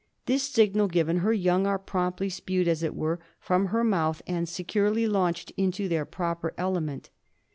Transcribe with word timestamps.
This 0.25 0.41
signal 0.41 0.87
given, 0.87 1.17
her 1.17 1.31
young 1.31 1.67
are 1.67 1.77
promptly 1.77 2.27
spewed, 2.27 2.67
as 2.67 2.81
it 2.81 2.95
were, 2.95 3.19
from 3.39 3.67
her 3.67 3.83
mouth 3.83 4.19
and 4.25 4.49
securely 4.49 5.07
launched 5.07 5.51
into 5.57 5.87
their 5.87 6.05
proper 6.05 6.55
element. 6.57 7.11